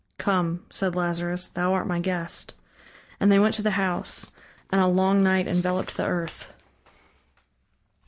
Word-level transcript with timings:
"Come" 0.17 0.65
said 0.71 0.95
Lazarus 0.95 1.47
"Thou 1.47 1.73
art 1.73 1.85
my 1.85 1.99
guest." 1.99 2.55
And 3.19 3.31
they 3.31 3.37
went 3.37 3.53
to 3.53 3.61
the 3.61 3.77
house. 3.77 4.31
And 4.71 4.81
a 4.81 4.87
long 4.87 5.21
night 5.21 5.45
enveloped 5.47 5.95
the 5.95 6.07
earth. 6.07 6.55